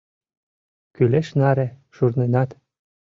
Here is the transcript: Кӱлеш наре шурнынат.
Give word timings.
Кӱлеш 0.95 1.27
наре 1.39 1.67
шурнынат. 1.95 2.49